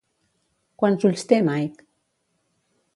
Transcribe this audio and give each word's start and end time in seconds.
Quants 0.83 1.05
ulls 1.11 1.27
té 1.33 1.41
Mike? 1.51 1.89